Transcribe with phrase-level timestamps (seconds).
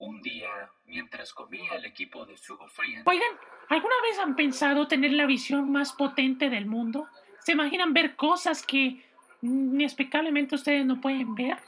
[0.00, 0.48] Un día,
[0.86, 3.32] mientras comía el equipo de Sugo Frien, Oigan,
[3.68, 7.06] ¿alguna vez han pensado tener la visión más potente del mundo?
[7.40, 9.04] ¿Se imaginan ver cosas que
[9.42, 11.58] inexplicablemente ustedes no pueden ver?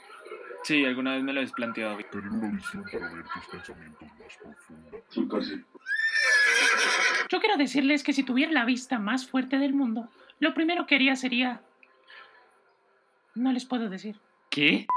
[0.63, 1.95] Sí, alguna vez me lo he planteado.
[1.97, 5.53] Tener una visión para ver tus pensamientos más profundos.
[7.29, 10.09] Yo quiero decirles que si tuviera la vista más fuerte del mundo,
[10.39, 11.61] lo primero que haría sería...
[13.35, 14.19] No les puedo decir.
[14.49, 14.87] ¿Qué?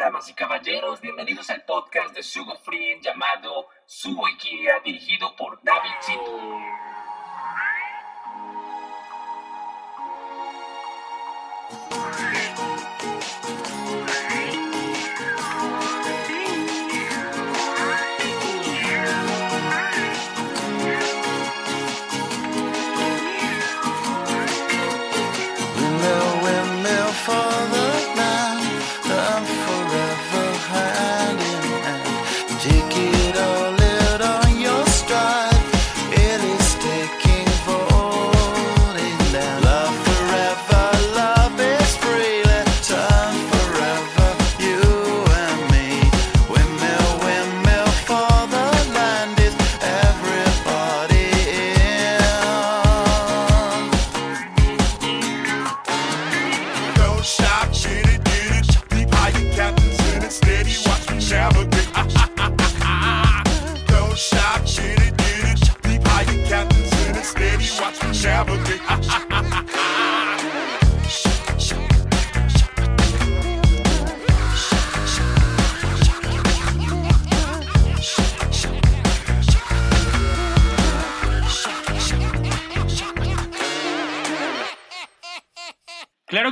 [0.00, 5.90] Damas y caballeros, bienvenidos al podcast de Sugo Frien llamado Sugo Ikiria, dirigido por David
[6.00, 6.89] Zito.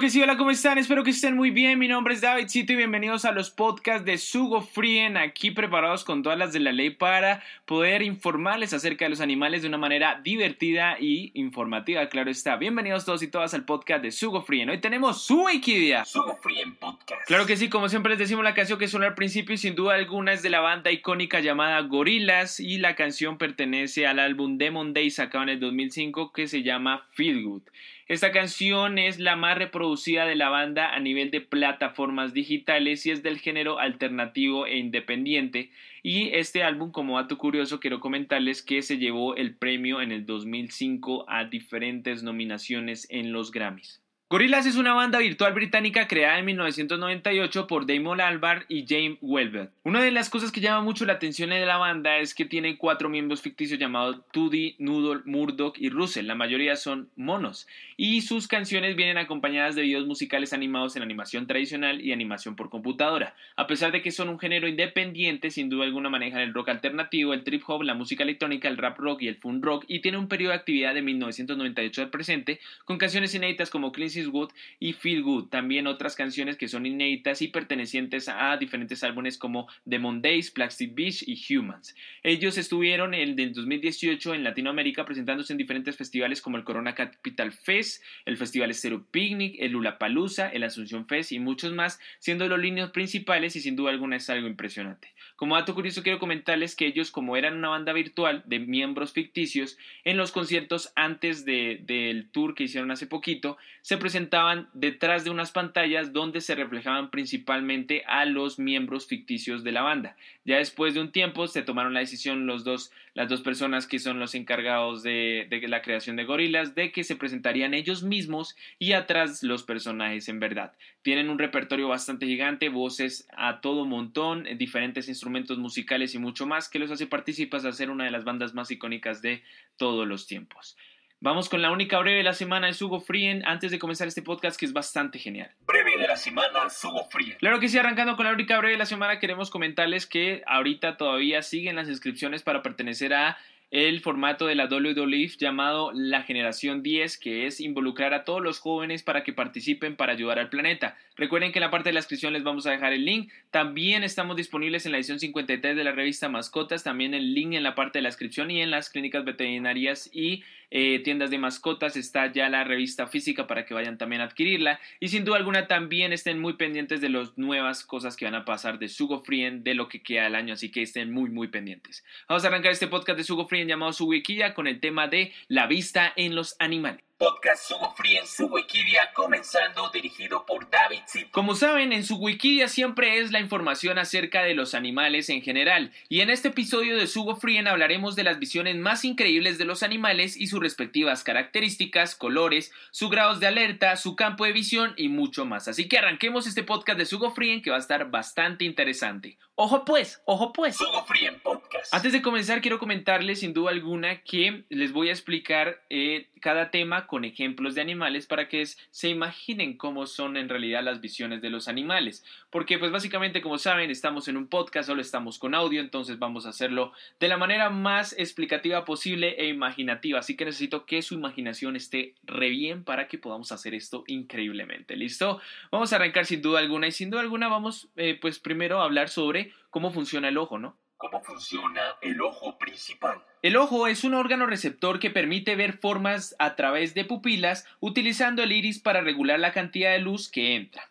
[0.09, 0.78] Que sí, hola, ¿cómo están?
[0.78, 1.78] Espero que estén muy bien.
[1.78, 6.03] Mi nombre es David Cito y bienvenidos a los podcasts de Sugo Frien, aquí preparados
[6.03, 9.77] con todas las de la ley para poder informarles acerca de los animales de una
[9.77, 12.56] manera divertida y informativa, claro está.
[12.56, 14.71] Bienvenidos todos y todas al podcast de Sugo Frien.
[14.71, 16.06] Hoy tenemos su Wikidia.
[16.06, 17.27] Sugo Frien Podcast.
[17.27, 19.75] Claro que sí, como siempre les decimos la canción que suena al principio y sin
[19.75, 24.56] duda alguna es de la banda icónica llamada Gorillaz y la canción pertenece al álbum
[24.56, 27.62] Demon Days sacado en el 2005 que se llama Feel Good.
[28.09, 33.11] Esta canción es la más reproducida de la banda a nivel de plataformas digitales y
[33.11, 35.71] es del género alternativo e independiente.
[36.03, 40.25] Y este álbum, como dato curioso, quiero comentarles que se llevó el premio en el
[40.25, 44.03] 2005 a diferentes nominaciones en los Grammys.
[44.31, 49.72] Gorillaz es una banda virtual británica creada en 1998 por Damon Albarn y James Welbert.
[49.84, 52.77] Una de las cosas que llama mucho la atención de la banda es que tiene
[52.77, 56.27] cuatro miembros ficticios llamados Tuddy, Noodle, Murdoch y Russell.
[56.27, 57.66] La mayoría son monos.
[57.97, 62.69] Y sus canciones vienen acompañadas de videos musicales animados en animación tradicional y animación por
[62.69, 63.34] computadora.
[63.56, 67.33] A pesar de que son un género independiente, sin duda alguna manejan el rock alternativo,
[67.33, 70.19] el trip hop, la música electrónica, el rap rock y el funk rock y tiene
[70.19, 74.51] un periodo de actividad de 1998 al presente con canciones inéditas como Clean Is Good
[74.79, 75.49] y Feel Good.
[75.49, 80.95] También otras canciones que son inéditas y pertenecientes a diferentes álbumes como Demon Days, Plastic
[80.95, 81.95] Beach y Humans.
[82.23, 86.95] Ellos estuvieron en el del 2018 en Latinoamérica presentándose en diferentes festivales como el Corona
[86.95, 92.49] Capital Fest, el Festival Stereo Picnic, el Lulapalooza, el Asunción Fest y muchos más, siendo
[92.49, 95.09] los líneas principales y sin duda alguna es algo impresionante.
[95.38, 99.78] Como dato curioso quiero comentarles que ellos como eran una banda virtual de miembros ficticios,
[100.03, 105.31] en los conciertos antes de- del tour que hicieron hace poquito, se presentaban detrás de
[105.31, 110.16] unas pantallas donde se reflejaban principalmente a los miembros ficticios de la banda.
[110.44, 113.99] Ya después de un tiempo se tomaron la decisión los dos, las dos personas que
[113.99, 118.93] son los encargados de, la creación de gorilas de que se presentarían ellos mismos y
[118.93, 120.73] atrás los personajes en verdad.
[121.03, 126.47] Tienen un repertorio bastante gigante, voces a todo montón, eh, diferentes instrumentos musicales y mucho
[126.47, 129.43] más que los hace participas a ser una de las bandas más icónicas de
[129.77, 130.77] todos los tiempos.
[131.21, 134.23] Vamos con la única breve de la semana de Sugo Frien antes de comenzar este
[134.23, 135.51] podcast que es bastante genial.
[135.67, 137.37] Breve de la semana, Sugo Frien.
[137.41, 140.97] Claro que sí, arrancando con la única breve de la semana, queremos comentarles que ahorita
[140.97, 143.37] todavía siguen las inscripciones para pertenecer a
[143.71, 148.60] el formato de la WWE llamado la generación 10, que es involucrar a todos los
[148.60, 150.97] jóvenes para que participen para ayudar al planeta.
[151.16, 153.31] Recuerden que en la parte de la inscripción les vamos a dejar el link.
[153.51, 157.63] También estamos disponibles en la edición 53 de la revista Mascotas, también el link en
[157.63, 161.97] la parte de la inscripción y en las clínicas veterinarias y eh, tiendas de mascotas
[161.97, 165.66] está ya la revista física para que vayan también a adquirirla y sin duda alguna
[165.66, 169.65] también estén muy pendientes de las nuevas cosas que van a pasar de Sugo Frien
[169.65, 172.04] de lo que queda del año, así que estén muy muy pendientes.
[172.28, 175.66] Vamos a arrancar este podcast de Sugo Frien llamado Ikiya con el tema de la
[175.66, 177.08] vista en los animales.
[177.18, 181.30] Podcast Sugo Free en su Wikidia, comenzando dirigido por David Zito.
[181.32, 185.92] Como saben, en su Wikidia siempre es la información acerca de los animales en general,
[186.09, 189.82] y en este episodio de Sugo Frien hablaremos de las visiones más increíbles de los
[189.82, 195.09] animales y sus respectivas características, colores, sus grados de alerta, su campo de visión y
[195.09, 195.66] mucho más.
[195.66, 199.38] Así que arranquemos este podcast de Sugo Frien que va a estar bastante interesante.
[199.60, 200.78] Ojo pues, ojo pues.
[201.21, 201.93] En podcast.
[201.93, 206.71] Antes de comenzar, quiero comentarles sin duda alguna que les voy a explicar eh, cada
[206.71, 211.43] tema con ejemplos de animales para que se imaginen cómo son en realidad las visiones
[211.43, 212.25] de los animales.
[212.51, 216.47] Porque pues básicamente, como saben, estamos en un podcast, solo estamos con audio, entonces vamos
[216.47, 220.21] a hacerlo de la manera más explicativa posible e imaginativa.
[220.21, 224.95] Así que necesito que su imaginación esté re bien para que podamos hacer esto increíblemente.
[224.95, 225.41] ¿Listo?
[225.72, 228.84] Vamos a arrancar sin duda alguna y sin duda alguna vamos eh, pues primero a
[228.84, 230.77] hablar sobre cómo funciona el ojo, ¿no?
[230.97, 233.24] ¿Cómo funciona el ojo principal?
[233.42, 238.42] El ojo es un órgano receptor que permite ver formas a través de pupilas utilizando
[238.42, 240.91] el iris para regular la cantidad de luz que entra.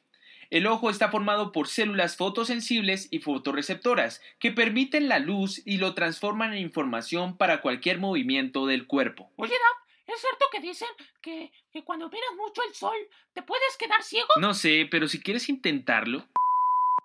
[0.50, 5.94] El ojo está formado por células fotosensibles y fotorreceptoras que permiten la luz y lo
[5.94, 9.30] transforman en información para cualquier movimiento del cuerpo.
[9.36, 10.88] Oye, Dab, ¿es cierto que dicen
[11.21, 12.95] que, que cuando miras mucho el sol
[13.33, 14.30] te puedes quedar ciego?
[14.39, 16.25] No sé, pero si quieres intentarlo.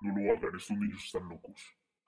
[0.02, 1.60] No lo hagan, estos niños están locos.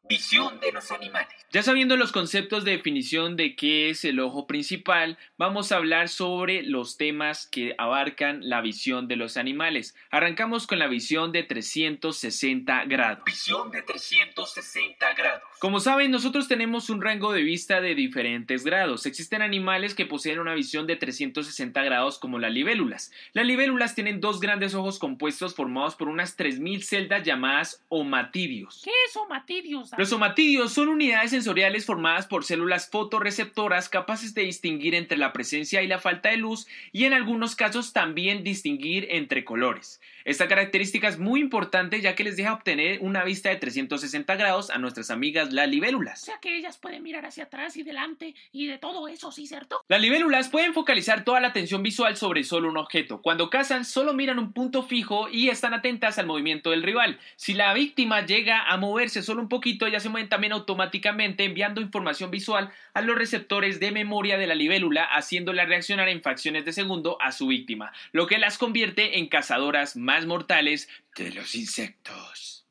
[0.07, 1.35] Visión de los animales.
[1.51, 6.09] Ya sabiendo los conceptos de definición de qué es el ojo principal, vamos a hablar
[6.09, 9.95] sobre los temas que abarcan la visión de los animales.
[10.11, 13.25] Arrancamos con la visión de 360 grados.
[13.25, 15.43] Visión de 360 grados.
[15.59, 19.07] Como saben, nosotros tenemos un rango de vista de diferentes grados.
[19.07, 23.11] Existen animales que poseen una visión de 360 grados como las libélulas.
[23.33, 28.83] Las libélulas tienen dos grandes ojos compuestos formados por unas 3.000 celdas llamadas omatidios.
[28.85, 29.94] ¿Qué es omatidios?
[29.97, 35.83] Los somatidios son unidades sensoriales formadas por células fotorreceptoras capaces de distinguir entre la presencia
[35.83, 40.01] y la falta de luz y en algunos casos también distinguir entre colores.
[40.25, 44.71] Esta característica es muy importante ya que les deja obtener una vista de 360 grados
[44.71, 46.23] a nuestras amigas las O libélulas.
[46.23, 49.85] sea que ellas pueden mirar hacia atrás y delante y de todo eso, ¿sí, cierto?
[49.87, 53.21] Las libélulas pueden focalizar toda la atención visual sobre solo un objeto.
[53.21, 57.19] Cuando cazan, solo miran un punto fijo y están atentas al movimiento del rival.
[57.37, 61.83] Si la víctima llega a moverse solo un poquito, ellas se mueven también automáticamente enviando
[61.83, 66.73] información visual a los receptores de memoria de la libélula, haciéndola reaccionar en fracciones de
[66.73, 72.65] segundo a su víctima, lo que las convierte en cazadoras más mortales de los insectos.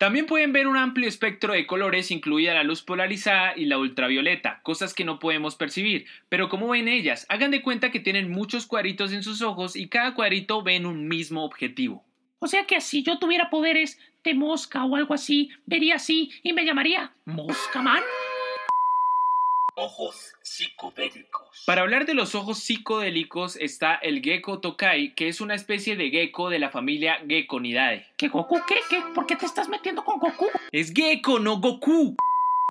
[0.00, 4.60] También pueden ver un amplio espectro de colores, incluida la luz polarizada y la ultravioleta,
[4.64, 6.06] cosas que no podemos percibir.
[6.28, 9.88] Pero como ven ellas, hagan de cuenta que tienen muchos cuadritos en sus ojos y
[9.88, 12.04] cada cuadrito ven un mismo objetivo.
[12.40, 16.54] O sea que si yo tuviera poderes de mosca o algo así, vería así y
[16.54, 18.02] me llamaría Moscaman.
[19.82, 21.62] Ojos psicodélicos.
[21.64, 26.10] Para hablar de los ojos psicodélicos está el gecko tokai, que es una especie de
[26.10, 28.06] gecko de la familia Gekkonidae.
[28.18, 28.60] ¿Qué Goku?
[28.68, 28.74] ¿Qué?
[28.90, 29.00] ¿Qué?
[29.14, 30.48] ¿Por qué te estás metiendo con Goku?
[30.70, 32.14] Es gecko, no Goku.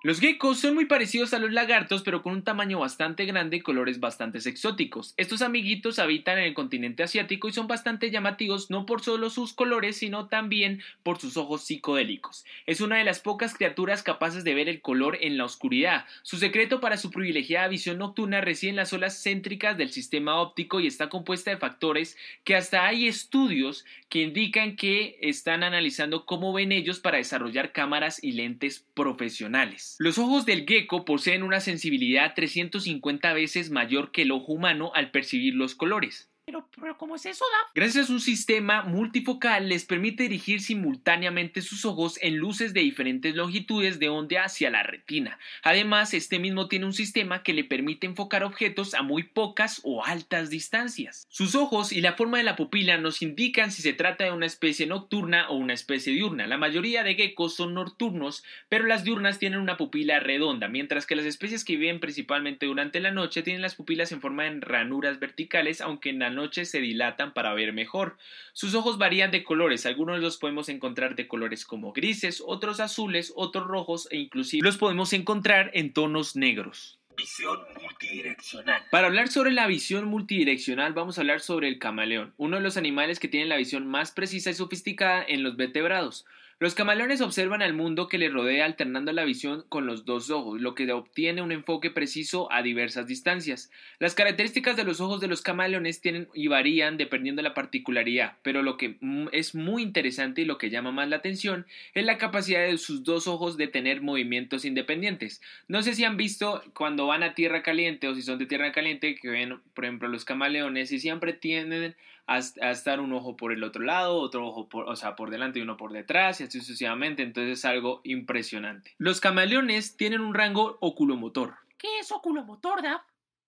[0.02, 3.60] Los geckos son muy parecidos a los lagartos, pero con un tamaño bastante grande y
[3.60, 5.14] colores bastante exóticos.
[5.18, 9.52] Estos amiguitos habitan en el continente asiático y son bastante llamativos no por solo sus
[9.52, 12.46] colores, sino también por sus ojos psicodélicos.
[12.66, 16.06] Es una de las pocas criaturas capaces de ver el color en la oscuridad.
[16.22, 20.80] Su secreto para su privilegiada visión nocturna reside en las olas céntricas del sistema óptico
[20.80, 22.16] y está compuesta de factores
[22.46, 28.24] que hasta hay estudios que indican que están analizando cómo ven ellos para desarrollar cámaras
[28.24, 29.89] y lentes profesionales.
[29.98, 35.12] Los ojos del gecko poseen una sensibilidad 350 veces mayor que el ojo humano al
[35.12, 36.30] percibir los colores.
[36.50, 37.46] Pero, ¿cómo es eso?
[37.76, 43.36] Gracias a un sistema multifocal les permite dirigir simultáneamente sus ojos en luces de diferentes
[43.36, 45.38] longitudes de onda hacia la retina.
[45.62, 50.04] Además, este mismo tiene un sistema que le permite enfocar objetos a muy pocas o
[50.04, 51.28] altas distancias.
[51.30, 54.48] Sus ojos y la forma de la pupila nos indican si se trata de una
[54.48, 56.48] especie nocturna o una especie diurna.
[56.48, 61.16] La mayoría de geckos son nocturnos, pero las diurnas tienen una pupila redonda, mientras que
[61.16, 65.20] las especies que viven principalmente durante la noche tienen las pupilas en forma de ranuras
[65.20, 68.18] verticales, aunque en la noche se dilatan para ver mejor.
[68.54, 73.32] Sus ojos varían de colores, algunos los podemos encontrar de colores como grises, otros azules,
[73.36, 77.00] otros rojos e inclusive los podemos encontrar en tonos negros.
[77.18, 78.82] Visión multidireccional.
[78.92, 82.78] Para hablar sobre la visión multidireccional vamos a hablar sobre el camaleón, uno de los
[82.78, 86.26] animales que tiene la visión más precisa y sofisticada en los vertebrados.
[86.62, 90.60] Los camaleones observan al mundo que les rodea alternando la visión con los dos ojos,
[90.60, 93.72] lo que obtiene un enfoque preciso a diversas distancias.
[93.98, 98.40] Las características de los ojos de los camaleones tienen y varían dependiendo de la particularidad,
[98.42, 98.98] pero lo que
[99.32, 103.06] es muy interesante y lo que llama más la atención es la capacidad de sus
[103.06, 105.42] dos ojos de tener movimientos independientes.
[105.70, 108.74] No sé si han visto cuando van a tierra caliente o si son de tierra
[108.74, 111.96] caliente que ven, por ejemplo, los camaleones y siempre tienden
[112.30, 115.32] a, a estar un ojo por el otro lado, otro ojo por, o sea, por
[115.32, 118.94] delante y uno por detrás y así sucesivamente, entonces es algo impresionante.
[118.98, 121.56] Los camaleones tienen un rango oculomotor.
[121.78, 123.02] ¿Qué es oculomotor, Dab?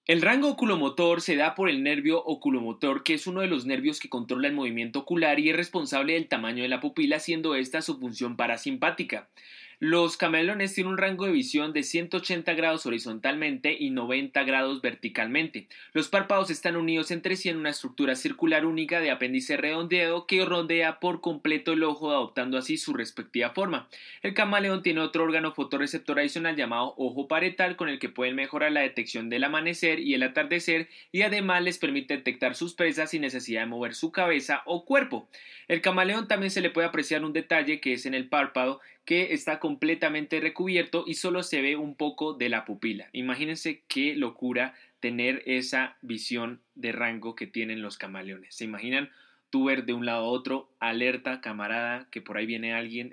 [0.07, 3.99] El rango oculomotor se da por el nervio oculomotor, que es uno de los nervios
[3.99, 7.83] que controla el movimiento ocular y es responsable del tamaño de la pupila, siendo esta
[7.83, 9.29] su función parasimpática.
[9.83, 15.67] Los camaleones tienen un rango de visión de 180 grados horizontalmente y 90 grados verticalmente.
[15.91, 20.45] Los párpados están unidos entre sí en una estructura circular única de apéndice redondeado que
[20.45, 23.89] rodea por completo el ojo, adoptando así su respectiva forma.
[24.21, 28.71] El camaleón tiene otro órgano fotorreceptor adicional llamado ojo paretal con el que pueden mejorar
[28.71, 33.23] la detección del amanecer y el atardecer y además les permite detectar sus presas sin
[33.23, 35.27] necesidad de mover su cabeza o cuerpo.
[35.67, 39.33] El camaleón también se le puede apreciar un detalle que es en el párpado que
[39.33, 43.09] está completamente recubierto y solo se ve un poco de la pupila.
[43.13, 48.55] Imagínense qué locura tener esa visión de rango que tienen los camaleones.
[48.55, 49.09] ¿Se imaginan
[49.49, 53.11] tú ver de un lado a otro, alerta, camarada, que por ahí viene alguien?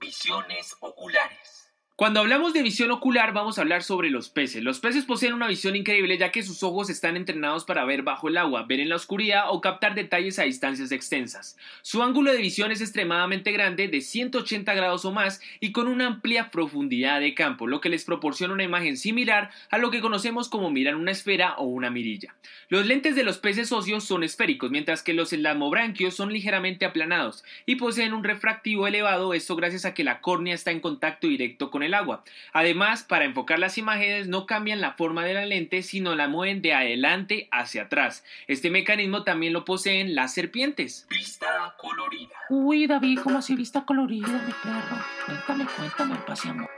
[0.00, 1.61] Visiones oculares.
[1.94, 4.62] Cuando hablamos de visión ocular vamos a hablar sobre los peces.
[4.62, 8.28] Los peces poseen una visión increíble ya que sus ojos están entrenados para ver bajo
[8.28, 11.58] el agua, ver en la oscuridad o captar detalles a distancias extensas.
[11.82, 16.06] Su ángulo de visión es extremadamente grande, de 180 grados o más, y con una
[16.06, 20.48] amplia profundidad de campo, lo que les proporciona una imagen similar a lo que conocemos
[20.48, 22.34] como mirar una esfera o una mirilla.
[22.70, 27.44] Los lentes de los peces óseos son esféricos, mientras que los elamobranquios son ligeramente aplanados
[27.66, 31.70] y poseen un refractivo elevado, esto gracias a que la córnea está en contacto directo
[31.70, 32.24] con el agua.
[32.52, 36.62] Además, para enfocar las imágenes no cambian la forma de la lente, sino la mueven
[36.62, 38.24] de adelante hacia atrás.
[38.46, 41.06] Este mecanismo también lo poseen las serpientes.
[41.10, 42.34] Vista colorida.
[42.50, 45.04] Uy, David, ¿cómo así vista colorida, mi perro?
[45.26, 46.68] Cuéntame, cuéntame, paseamos.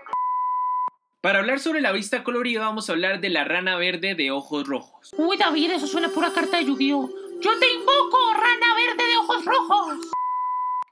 [1.20, 4.66] Para hablar sobre la vista colorida vamos a hablar de la rana verde de ojos
[4.66, 5.14] rojos.
[5.16, 7.08] Uy, David, eso suena a pura carta de Yu-Gi-Oh!
[7.40, 9.96] ¡Yo te invoco, rana verde de ojos rojos!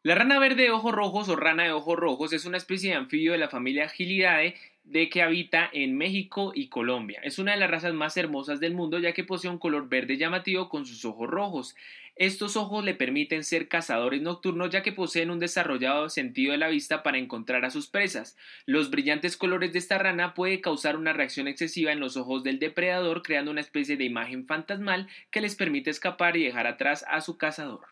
[0.05, 2.97] La rana verde de ojos rojos o rana de ojos rojos es una especie de
[2.97, 7.21] anfibio de la familia Gilidae de que habita en México y Colombia.
[7.23, 10.17] Es una de las razas más hermosas del mundo ya que posee un color verde
[10.17, 11.77] llamativo con sus ojos rojos.
[12.17, 16.69] Estos ojos le permiten ser cazadores nocturnos ya que poseen un desarrollado sentido de la
[16.69, 18.37] vista para encontrar a sus presas.
[18.67, 22.59] Los brillantes colores de esta rana puede causar una reacción excesiva en los ojos del
[22.59, 27.21] depredador creando una especie de imagen fantasmal que les permite escapar y dejar atrás a
[27.21, 27.87] su cazador.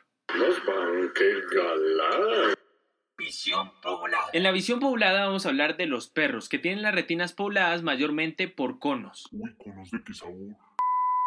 [1.53, 2.55] Galán.
[3.19, 4.31] Visión poblada.
[4.33, 7.83] En la visión poblada vamos a hablar de los perros, que tienen las retinas pobladas
[7.83, 9.29] mayormente por conos.
[9.33, 10.57] Uy, conos de qué sabor.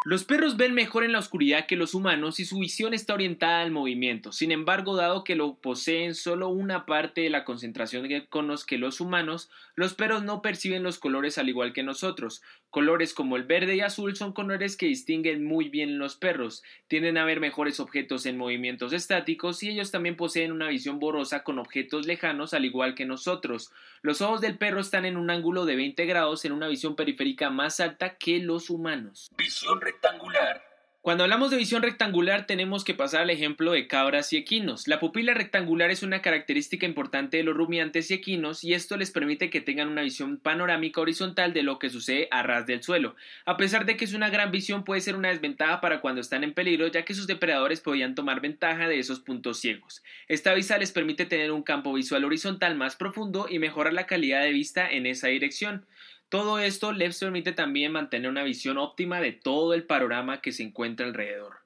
[0.06, 3.62] Los perros ven mejor en la oscuridad que los humanos y su visión está orientada
[3.62, 4.34] al movimiento.
[4.34, 8.78] Sin embargo, dado que lo poseen solo una parte de la concentración de conos que
[8.78, 12.42] los humanos, los perros no perciben los colores al igual que nosotros.
[12.70, 16.64] Colores como el verde y azul son colores que distinguen muy bien los perros.
[16.88, 21.44] Tienden a ver mejores objetos en movimientos estáticos y ellos también poseen una visión borrosa
[21.44, 23.72] con objetos lejanos al igual que nosotros.
[24.02, 27.50] Los ojos del perro están en un ángulo de 20 grados en una visión periférica
[27.50, 29.32] más alta que los humanos.
[29.38, 30.74] Visión rectangular.
[31.02, 34.88] Cuando hablamos de visión rectangular tenemos que pasar al ejemplo de cabras y equinos.
[34.88, 39.12] La pupila rectangular es una característica importante de los rumiantes y equinos y esto les
[39.12, 43.18] permite que tengan una visión panorámica horizontal de lo que sucede a ras del suelo.
[43.44, 46.46] A pesar de que es una gran visión puede ser una desventaja para cuando están
[46.46, 50.04] en peligro ya que sus depredadores podrían tomar ventaja de esos puntos ciegos.
[50.30, 54.42] Esta vista les permite tener un campo visual horizontal más profundo y mejorar la calidad
[54.42, 55.86] de vista en esa dirección.
[56.34, 60.64] Todo esto les permite también mantener una visión óptima de todo el panorama que se
[60.64, 61.58] encuentra alrededor.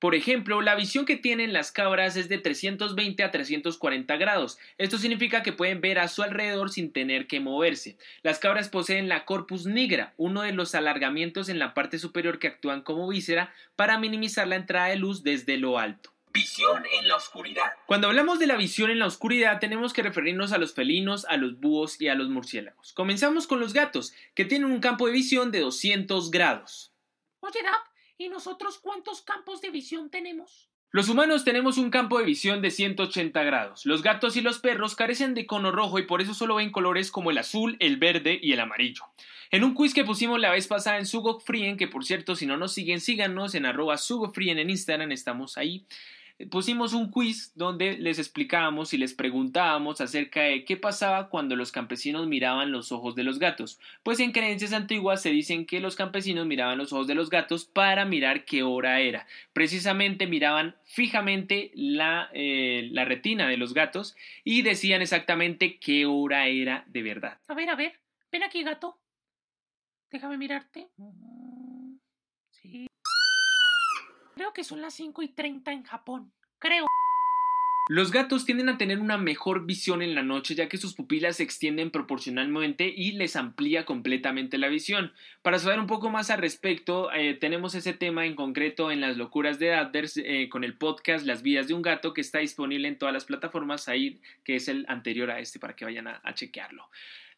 [0.00, 4.58] Por ejemplo, la visión que tienen las cabras es de 320 a 340 grados.
[4.76, 7.96] Esto significa que pueden ver a su alrededor sin tener que moverse.
[8.24, 12.48] Las cabras poseen la corpus nigra, uno de los alargamientos en la parte superior que
[12.48, 16.10] actúan como víscera para minimizar la entrada de luz desde lo alto.
[16.38, 17.72] Visión en la oscuridad.
[17.86, 21.36] Cuando hablamos de la visión en la oscuridad tenemos que referirnos a los felinos, a
[21.36, 22.92] los búhos y a los murciélagos.
[22.92, 26.92] Comenzamos con los gatos, que tienen un campo de visión de 200 grados.
[27.40, 27.80] Oye, Dab,
[28.18, 30.68] ¿y nosotros cuántos campos de visión tenemos?
[30.90, 33.84] Los humanos tenemos un campo de visión de 180 grados.
[33.84, 37.10] Los gatos y los perros carecen de cono rojo y por eso solo ven colores
[37.10, 39.02] como el azul, el verde y el amarillo.
[39.50, 42.56] En un quiz que pusimos la vez pasada en Sugofrien, que por cierto si no
[42.56, 45.84] nos siguen síganos en arroba Sugofrien en Instagram, estamos ahí.
[46.46, 51.72] Pusimos un quiz donde les explicábamos y les preguntábamos acerca de qué pasaba cuando los
[51.72, 53.80] campesinos miraban los ojos de los gatos.
[54.02, 57.64] Pues en creencias antiguas se dicen que los campesinos miraban los ojos de los gatos
[57.64, 59.26] para mirar qué hora era.
[59.52, 66.46] Precisamente miraban fijamente la, eh, la retina de los gatos y decían exactamente qué hora
[66.46, 67.38] era de verdad.
[67.48, 67.98] A ver, a ver.
[68.30, 68.96] Ven aquí, gato.
[70.10, 70.88] Déjame mirarte.
[70.96, 71.96] Mm,
[72.50, 72.86] Sí.
[74.38, 76.32] Creo que son las 5 y 30 en Japón.
[76.60, 76.86] Creo.
[77.88, 81.38] Los gatos tienden a tener una mejor visión en la noche ya que sus pupilas
[81.38, 85.12] se extienden proporcionalmente y les amplía completamente la visión.
[85.42, 89.16] Para saber un poco más al respecto, eh, tenemos ese tema en concreto en las
[89.16, 92.86] locuras de Adders eh, con el podcast Las vidas de un gato que está disponible
[92.86, 96.20] en todas las plataformas ahí, que es el anterior a este para que vayan a,
[96.22, 96.88] a chequearlo.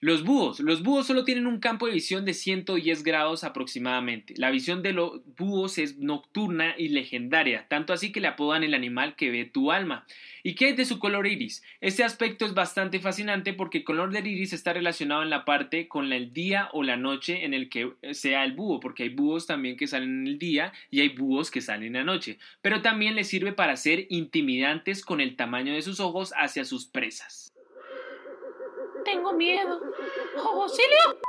[0.03, 0.61] Los búhos.
[0.61, 4.33] Los búhos solo tienen un campo de visión de 110 grados aproximadamente.
[4.39, 8.73] La visión de los búhos es nocturna y legendaria, tanto así que le apodan el
[8.73, 10.07] animal que ve tu alma.
[10.43, 11.63] ¿Y qué es de su color iris?
[11.83, 15.87] Este aspecto es bastante fascinante porque el color del iris está relacionado en la parte
[15.87, 19.47] con el día o la noche en el que sea el búho, porque hay búhos
[19.47, 22.39] también que salen en el día y hay búhos que salen en la noche.
[22.63, 26.87] Pero también les sirve para ser intimidantes con el tamaño de sus ojos hacia sus
[26.87, 27.53] presas.
[29.05, 29.81] Tengo miedo.
[30.45, 31.21] ¡Oh, ¡Auxilio!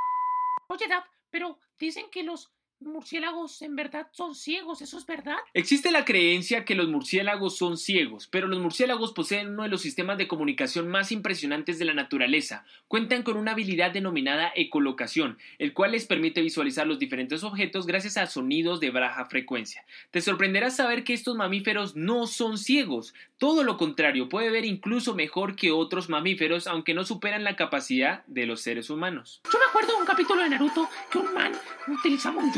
[0.68, 2.51] Oye, Dab, pero dicen que los
[2.82, 4.82] murciélagos en verdad son ciegos.
[4.82, 5.38] ¿Eso es verdad?
[5.54, 9.82] Existe la creencia que los murciélagos son ciegos, pero los murciélagos poseen uno de los
[9.82, 12.66] sistemas de comunicación más impresionantes de la naturaleza.
[12.88, 18.18] Cuentan con una habilidad denominada ecolocación, el cual les permite visualizar los diferentes objetos gracias
[18.18, 19.86] a sonidos de baja frecuencia.
[20.12, 25.16] Te sorprenderá saber que estos mamíferos no son ciegos, todo lo contrario, puede ver incluso
[25.16, 29.42] mejor que otros mamíferos, aunque no superan la capacidad de los seres humanos.
[29.52, 31.52] Yo me acuerdo de un capítulo de Naruto que un man
[31.88, 32.52] utilizaba un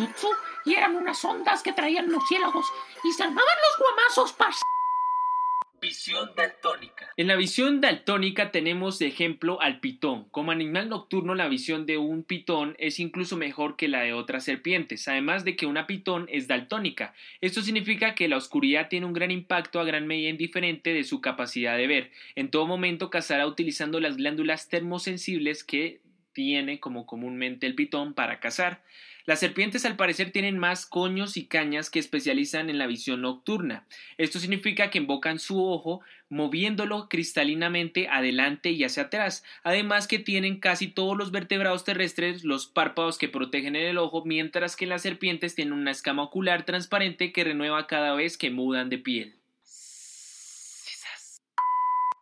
[0.65, 2.65] y eran unas ondas que traían murciélagos
[3.03, 4.62] y se armaban los guamazos, parce.
[5.84, 7.12] Visión daltónica.
[7.17, 10.29] En la visión daltónica tenemos de ejemplo al pitón.
[10.32, 14.46] Como animal nocturno, la visión de un pitón es incluso mejor que la de otras
[14.46, 17.13] serpientes, además de que una pitón es daltónica.
[17.41, 21.20] Esto significa que la oscuridad tiene un gran impacto a gran medida indiferente de su
[21.20, 22.12] capacidad de ver.
[22.36, 26.00] En todo momento cazará utilizando las glándulas termosensibles que
[26.32, 28.82] tiene como comúnmente el pitón para cazar.
[29.25, 33.88] Las serpientes al parecer tienen más coños y cañas que especializan en la visión nocturna.
[34.18, 39.44] Esto significa que invocan su ojo moviéndolo cristalinamente adelante y hacia atrás.
[39.63, 44.75] Además que tienen casi todos los vertebrados terrestres los párpados que protegen el ojo, mientras
[44.75, 48.97] que las serpientes tienen una escama ocular transparente que renueva cada vez que mudan de
[48.97, 49.39] piel.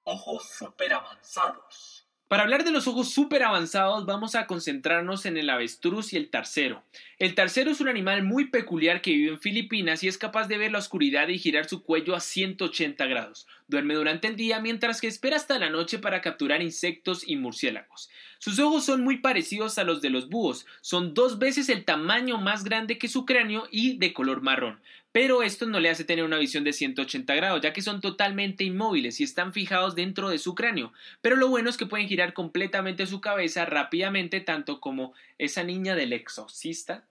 [0.03, 2.00] Ojos super avanzados.
[2.31, 6.29] Para hablar de los ojos súper avanzados vamos a concentrarnos en el avestruz y el
[6.29, 6.81] tarcero.
[7.19, 10.57] El tarcero es un animal muy peculiar que vive en Filipinas y es capaz de
[10.57, 13.47] ver la oscuridad y girar su cuello a 180 grados.
[13.67, 18.09] Duerme durante el día mientras que espera hasta la noche para capturar insectos y murciélagos.
[18.39, 22.37] Sus ojos son muy parecidos a los de los búhos, son dos veces el tamaño
[22.37, 24.79] más grande que su cráneo y de color marrón.
[25.11, 28.63] Pero esto no le hace tener una visión de 180 grados, ya que son totalmente
[28.63, 30.93] inmóviles y están fijados dentro de su cráneo.
[31.21, 35.95] Pero lo bueno es que pueden girar completamente su cabeza rápidamente, tanto como esa niña
[35.95, 37.05] del exorcista.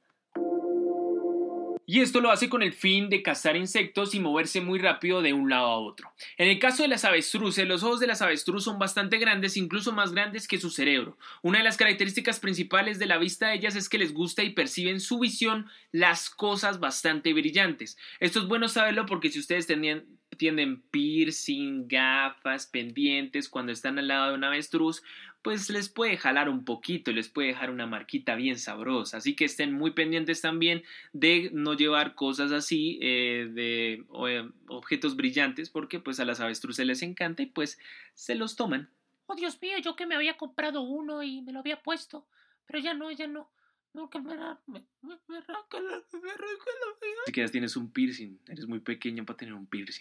[1.93, 5.33] Y esto lo hace con el fin de cazar insectos y moverse muy rápido de
[5.33, 6.13] un lado a otro.
[6.37, 9.91] En el caso de las avestruces, los ojos de las avestruz son bastante grandes, incluso
[9.91, 11.19] más grandes que su cerebro.
[11.43, 14.51] Una de las características principales de la vista de ellas es que les gusta y
[14.51, 17.99] perciben su visión las cosas bastante brillantes.
[18.21, 20.05] Esto es bueno saberlo porque si ustedes tenían,
[20.41, 25.03] tienen piercing, gafas, pendientes cuando están al lado de un avestruz,
[25.43, 29.19] pues les puede jalar un poquito, les puede dejar una marquita bien sabrosa.
[29.19, 34.49] Así que estén muy pendientes también de no llevar cosas así eh, de o, eh,
[34.69, 37.79] objetos brillantes porque pues a las avestruces les encanta y pues
[38.15, 38.89] se los toman.
[39.27, 42.27] Oh, Dios mío, yo que me había comprado uno y me lo había puesto.
[42.67, 43.51] Pero ya no, ya no.
[43.93, 47.21] No, que me, arran- me, me, me arranca la, me arranca la vida.
[47.27, 50.01] Si quieres tienes un piercing, eres muy pequeño para tener un piercing.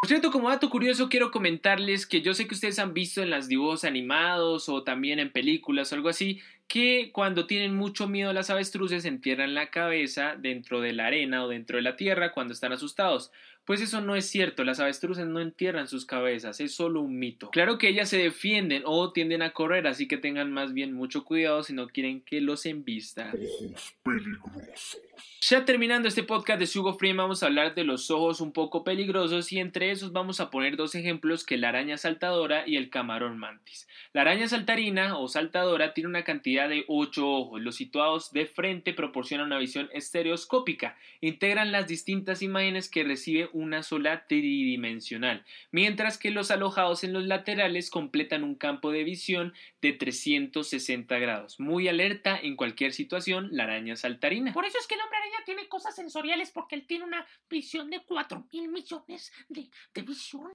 [0.00, 3.30] Por cierto, como dato curioso, quiero comentarles que yo sé que ustedes han visto en
[3.30, 8.32] los dibujos animados o también en películas o algo así, que cuando tienen mucho miedo
[8.32, 12.52] las avestruces entierran la cabeza dentro de la arena o dentro de la tierra cuando
[12.52, 13.30] están asustados.
[13.64, 17.48] Pues eso no es cierto, las avestruces no entierran sus cabezas, es solo un mito.
[17.50, 21.24] Claro que ellas se defienden o tienden a correr, así que tengan más bien mucho
[21.24, 23.32] cuidado si no quieren que los embista.
[23.32, 25.00] Ojos peligrosos.
[25.40, 28.82] Ya terminando este podcast de Sugo Free, vamos a hablar de los ojos un poco
[28.82, 32.88] peligrosos y entre esos vamos a poner dos ejemplos que la araña saltadora y el
[32.88, 33.86] camarón mantis.
[34.14, 37.60] La araña saltarina o saltadora tiene una cantidad de ocho ojos.
[37.60, 40.96] Los situados de frente proporcionan una visión estereoscópica.
[41.20, 47.24] Integran las distintas imágenes que recibe una sola tridimensional, mientras que los alojados en los
[47.24, 51.58] laterales completan un campo de visión de 360 grados.
[51.60, 54.52] Muy alerta en cualquier situación, la araña saltarina.
[54.52, 57.90] Por eso es que el hombre araña tiene cosas sensoriales porque él tiene una visión
[57.90, 60.52] de 4 mil millones de, de visión.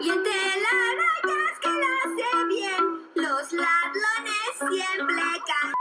[0.00, 5.79] Y entre las que la hace bien, los ladrones siempre again.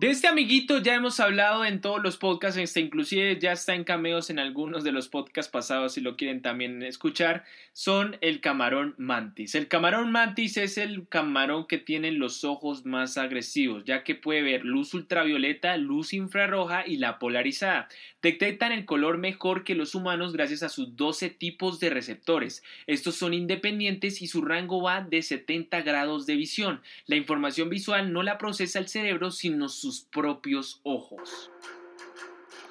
[0.00, 3.82] De este amiguito ya hemos hablado en todos los podcasts, este, inclusive ya está en
[3.82, 8.94] cameos en algunos de los podcasts pasados si lo quieren también escuchar, son el camarón
[8.96, 9.56] mantis.
[9.56, 14.42] El camarón mantis es el camarón que tiene los ojos más agresivos, ya que puede
[14.42, 17.88] ver luz ultravioleta, luz infrarroja y la polarizada.
[18.22, 22.62] Detectan el color mejor que los humanos gracias a sus 12 tipos de receptores.
[22.86, 26.82] Estos son independientes y su rango va de 70 grados de visión.
[27.06, 29.68] La información visual no la procesa el cerebro, sino
[30.00, 31.50] propios ojos.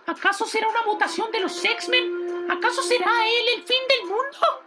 [0.06, 2.50] ¿Acaso será una mutación de los X-Men?
[2.50, 4.67] ¿Acaso será él el fin del mundo?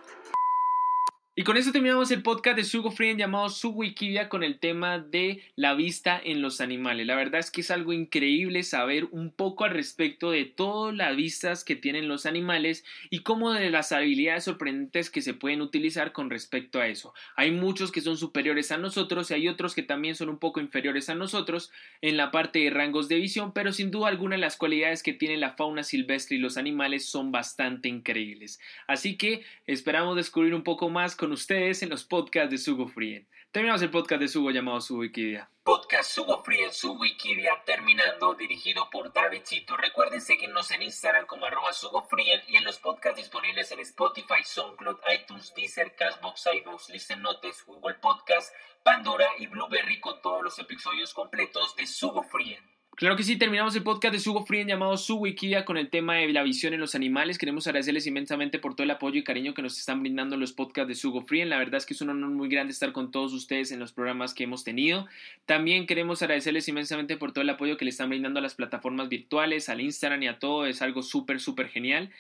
[1.37, 4.99] Y con eso terminamos el podcast de Sugo Free llamado Su Wikidia con el tema
[4.99, 7.07] de la vista en los animales.
[7.07, 11.15] La verdad es que es algo increíble saber un poco al respecto de todas las
[11.15, 16.11] vistas que tienen los animales y cómo de las habilidades sorprendentes que se pueden utilizar
[16.11, 17.15] con respecto a eso.
[17.37, 20.59] Hay muchos que son superiores a nosotros y hay otros que también son un poco
[20.59, 21.71] inferiores a nosotros
[22.03, 25.37] en la parte de rangos de visión, pero sin duda alguna las cualidades que tiene
[25.37, 28.59] la fauna silvestre y los animales son bastante increíbles.
[28.89, 33.29] Así que esperamos descubrir un poco más con ustedes en los podcasts de Sugo Frien.
[33.53, 35.51] Terminamos el podcast de Sugo llamado Su Wikidia.
[35.65, 39.77] Podcast Sugo Free en su Wikidia terminando, dirigido por Davidcito.
[39.77, 44.43] Recuerden seguirnos en Instagram como arroba Sugo Free y en los podcasts disponibles en Spotify,
[44.45, 50.59] SoundCloud, iTunes, Deezer, Castbox, iVoox, Listen Notes, Google Podcast, Pandora y Blueberry con todos los
[50.61, 52.57] episodios completos de Sugo Free.
[53.01, 56.17] Claro que sí, terminamos el podcast de Sugo Frien llamado Su Wikidia con el tema
[56.17, 57.39] de la visión en los animales.
[57.39, 60.89] Queremos agradecerles inmensamente por todo el apoyo y cariño que nos están brindando los podcasts
[60.89, 61.49] de Sugo Frien.
[61.49, 63.93] La verdad es que es un honor muy grande estar con todos ustedes en los
[63.93, 65.07] programas que hemos tenido.
[65.47, 69.09] También queremos agradecerles inmensamente por todo el apoyo que le están brindando a las plataformas
[69.09, 70.67] virtuales, al Instagram y a todo.
[70.67, 72.11] Es algo súper, súper genial.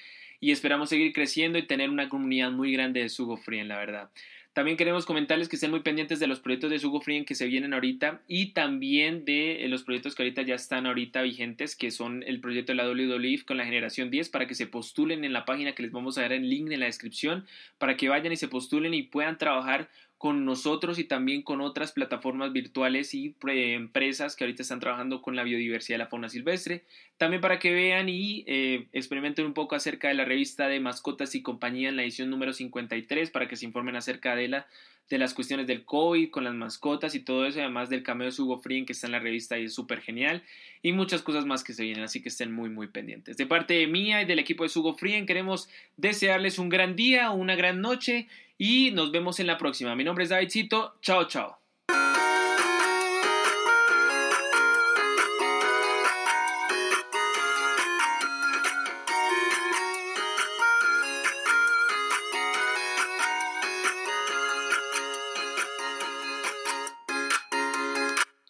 [0.40, 4.08] Y esperamos seguir creciendo y tener una comunidad muy grande de Sugo Frien, la verdad.
[4.52, 7.46] También queremos comentarles que estén muy pendientes de los proyectos de Sugo Free que se
[7.46, 11.92] vienen ahorita y también de eh, los proyectos que ahorita ya están ahorita vigentes, que
[11.92, 15.32] son el proyecto de la WWE con la generación 10 para que se postulen en
[15.32, 17.46] la página que les vamos a dar el link en la descripción
[17.78, 19.88] para que vayan y se postulen y puedan trabajar
[20.20, 25.22] con nosotros y también con otras plataformas virtuales y eh, empresas que ahorita están trabajando
[25.22, 26.84] con la biodiversidad de la fauna silvestre.
[27.16, 31.34] También para que vean y eh, experimenten un poco acerca de la revista de mascotas
[31.34, 34.66] y compañía en la edición número 53 para que se informen acerca de la
[35.08, 38.42] de las cuestiones del COVID con las mascotas y todo eso, además del cameo de
[38.42, 40.44] Hugo Frien que está en la revista y es súper genial,
[40.82, 43.36] y muchas cosas más que se vienen, así que estén muy muy pendientes.
[43.36, 47.56] De parte mía y del equipo de Hugo Frien queremos desearles un gran día, una
[47.56, 48.28] gran noche
[48.60, 49.96] y nos vemos en la próxima.
[49.96, 51.56] Mi nombre es Davidcito, chao chao.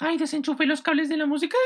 [0.01, 1.57] Ay, desenchufé los cables de la música.